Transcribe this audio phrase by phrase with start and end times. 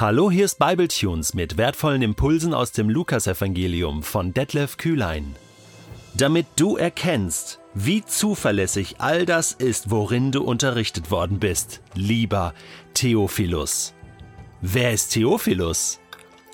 [0.00, 5.36] Hallo, hier ist Bibletunes mit wertvollen Impulsen aus dem Lukasevangelium von Detlef Kühlein.
[6.14, 12.54] Damit du erkennst, wie zuverlässig all das ist, worin du unterrichtet worden bist, lieber
[12.94, 13.92] Theophilus.
[14.62, 16.00] Wer ist Theophilus?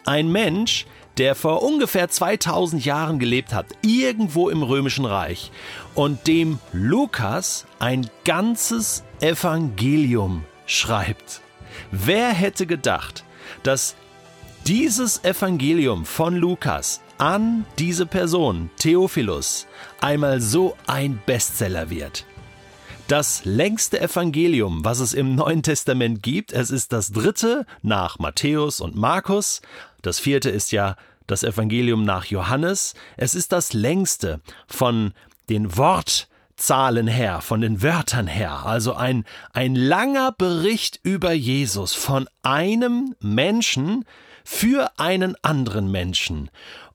[0.05, 0.85] Ein Mensch,
[1.17, 5.53] der vor ungefähr 2000 Jahren gelebt hat, irgendwo im römischen Reich,
[5.95, 11.43] und dem Lukas ein ganzes Evangelium schreibt.
[11.93, 13.23] Wer hätte gedacht,
[13.63, 13.97] dass
[14.67, 19.67] dieses Evangelium von Lukas an diese Person, Theophilus,
[20.01, 22.25] einmal so ein Bestseller wird?
[23.09, 28.81] Das längste Evangelium, was es im Neuen Testament gibt, es ist das dritte nach Matthäus
[28.81, 29.63] und Markus.
[30.03, 30.97] Das vierte ist ja
[31.29, 32.95] das Evangelium nach Johannes.
[33.17, 35.13] Es ist das längste von
[35.49, 35.77] den
[36.57, 38.65] Wortzahlen her, von den Wörtern her.
[38.65, 44.07] Also ein, ein langer Bericht über Jesus von einem Menschen
[44.43, 46.51] für einen anderen Menschen.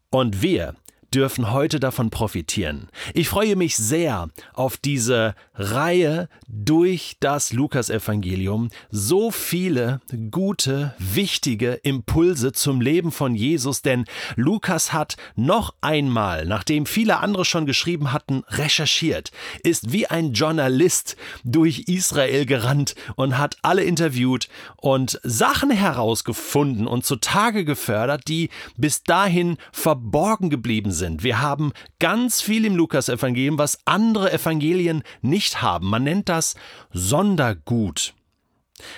[0.10, 0.74] Und wir,
[1.14, 2.88] dürfen heute davon profitieren.
[3.14, 8.70] Ich freue mich sehr auf diese Reihe durch das Lukasevangelium.
[8.92, 10.00] So viele
[10.32, 17.44] gute, wichtige Impulse zum Leben von Jesus, denn Lukas hat noch einmal, nachdem viele andere
[17.44, 19.32] schon geschrieben hatten, recherchiert,
[19.64, 27.06] ist wie ein Journalist durch Israel gerannt und hat alle interviewt und Sachen herausgefunden und
[27.06, 31.24] zutage gefördert, die bis dahin verborgen geblieben sind sind.
[31.24, 35.90] Wir haben ganz viel im Lukas-Evangelium, was andere Evangelien nicht haben.
[35.90, 36.56] Man nennt das
[36.94, 38.14] Sondergut.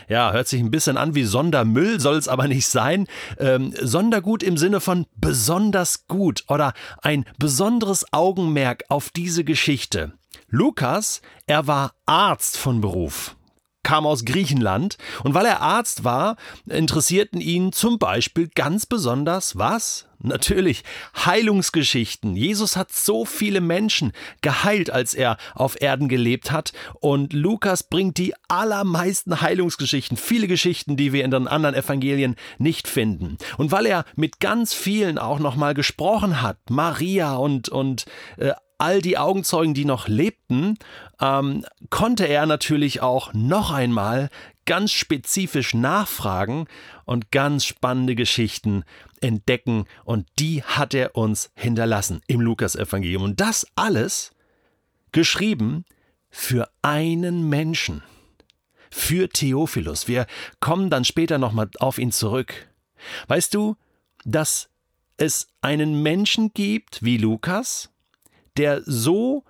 [0.08, 3.08] Ja, hört sich ein bisschen an wie Sondermüll, soll es aber nicht sein.
[3.40, 10.14] Ähm, Sondergut im Sinne von besonders gut oder ein besonderes Augenmerk auf diese Geschichte.
[10.50, 13.36] Lukas, er war Arzt von Beruf
[13.84, 20.08] kam aus Griechenland und weil er Arzt war, interessierten ihn zum Beispiel ganz besonders was?
[20.26, 20.86] Natürlich
[21.18, 22.38] Heilungsgeschichten.
[22.38, 26.72] Jesus hat so viele Menschen geheilt, als er auf Erden gelebt hat.
[27.02, 32.88] Und Lukas bringt die allermeisten Heilungsgeschichten, viele Geschichten, die wir in den anderen Evangelien nicht
[32.88, 33.38] finden.
[33.58, 38.06] Und weil er mit ganz vielen auch nochmal gesprochen hat, Maria und, und
[38.38, 40.78] äh, all die Augenzeugen, die noch lebten,
[41.22, 44.30] ähm, konnte er natürlich auch noch einmal
[44.66, 46.68] ganz spezifisch nachfragen
[47.06, 48.84] und ganz spannende Geschichten
[49.22, 53.24] entdecken und die hat er uns hinterlassen im Lukasevangelium.
[53.24, 54.32] Und das alles
[55.14, 55.86] geschrieben
[56.30, 58.04] für einen Menschen,
[58.92, 60.10] für Theophilus.
[60.10, 60.28] Wir
[60.60, 62.68] kommen dann später nochmal auf ihn zurück.
[63.28, 63.78] Weißt du,
[64.26, 64.70] dass
[65.16, 67.93] es einen Menschen gibt wie Lukas,
[68.58, 69.44] der so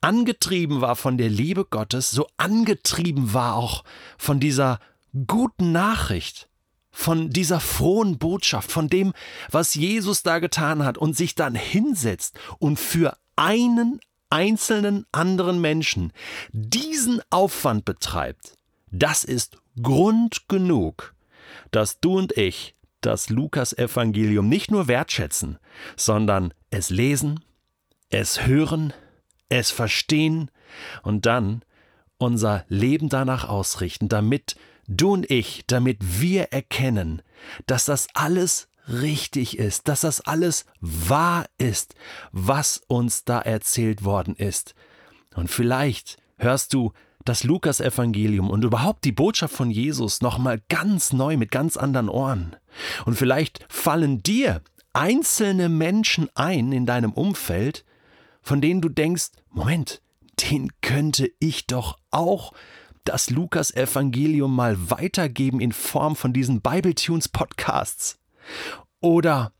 [0.00, 3.84] angetrieben war von der Liebe Gottes, so angetrieben war auch
[4.18, 4.78] von dieser
[5.26, 6.48] guten Nachricht,
[6.90, 9.12] von dieser frohen Botschaft, von dem,
[9.50, 14.00] was Jesus da getan hat und sich dann hinsetzt und für einen
[14.30, 16.12] einzelnen anderen Menschen
[16.52, 18.54] diesen Aufwand betreibt,
[18.90, 21.14] das ist Grund genug,
[21.70, 25.58] dass du und ich das Lukas-Evangelium nicht nur wertschätzen,
[25.96, 27.44] sondern es lesen,
[28.10, 28.92] es hören,
[29.48, 30.50] es verstehen
[31.02, 31.62] und dann
[32.18, 34.56] unser Leben danach ausrichten, damit
[34.86, 37.22] du und ich, damit wir erkennen,
[37.66, 41.94] dass das alles richtig ist, dass das alles wahr ist,
[42.32, 44.74] was uns da erzählt worden ist.
[45.34, 46.92] Und vielleicht hörst du
[47.24, 52.56] das Lukas-Evangelium und überhaupt die Botschaft von Jesus nochmal ganz neu mit ganz anderen Ohren.
[53.06, 54.60] Und vielleicht fallen dir
[54.92, 57.84] einzelne Menschen ein in deinem Umfeld,
[58.44, 60.00] von denen du denkst, Moment,
[60.50, 62.52] den könnte ich doch auch
[63.04, 68.18] das Lukas-Evangelium mal weitergeben in Form von diesen Bible-Tunes-Podcasts.
[69.00, 69.52] Oder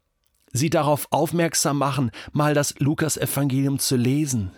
[0.53, 4.53] sie darauf aufmerksam machen, mal das Lukas-Evangelium zu lesen.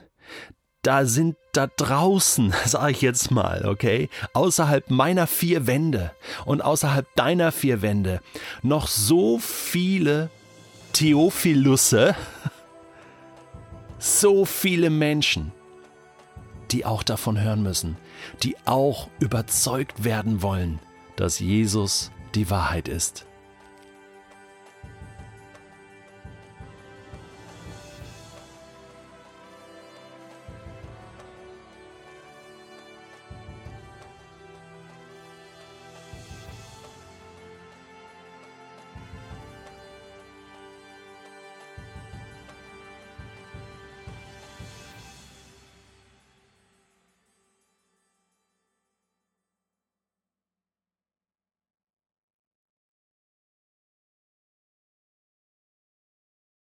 [0.82, 6.12] Da sind da draußen, sage ich jetzt mal, okay, außerhalb meiner vier Wände
[6.44, 8.20] und außerhalb deiner vier Wände
[8.62, 10.30] noch so viele
[10.92, 12.14] Theophilusse,
[13.98, 15.52] so viele Menschen,
[16.70, 17.96] die auch davon hören müssen,
[18.42, 20.78] die auch überzeugt werden wollen,
[21.16, 23.26] dass Jesus die Wahrheit ist.